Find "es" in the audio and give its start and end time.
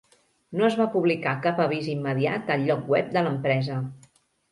0.67-0.77